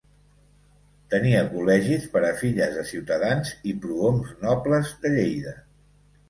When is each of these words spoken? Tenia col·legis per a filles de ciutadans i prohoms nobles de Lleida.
Tenia 1.13 1.43
col·legis 1.51 2.07
per 2.15 2.21
a 2.29 2.31
filles 2.39 2.73
de 2.79 2.85
ciutadans 2.93 3.53
i 3.73 3.75
prohoms 3.85 4.33
nobles 4.49 4.91
de 5.05 5.15
Lleida. 5.19 5.55